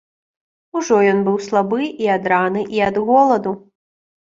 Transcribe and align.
Ужо 0.79 0.97
ён 1.11 1.19
быў 1.27 1.37
слабы 1.49 1.81
і 2.05 2.09
ад 2.15 2.23
раны, 2.35 2.65
і 2.79 2.83
ад 2.89 3.01
голаду. 3.13 3.57